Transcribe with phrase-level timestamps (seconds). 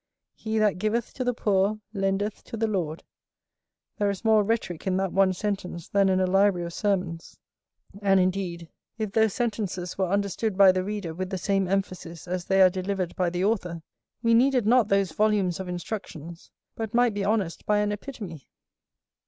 [0.33, 3.03] "He that giveth to the poor lendeth to the Lord:"
[3.99, 7.37] there is more rhetorick in that one sentence than in a library of sermons.
[8.01, 8.67] And indeed,
[8.97, 12.69] if those sentences were understood by the reader with the same emphasis as they are
[12.71, 13.83] delivered by the author,
[14.23, 18.47] we needed not those volumes of instructions, but might be honest by an epitome.